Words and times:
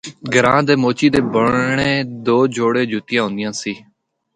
گراں 0.33 0.61
دے 0.67 0.73
موچی 0.81 1.07
دے 1.13 1.21
بنڑے 1.33 1.91
دو 2.25 2.37
جوڑے 2.55 2.83
جُتیاں 2.91 3.23
ہوندیاں 3.23 3.53
سی۔ 3.61 3.73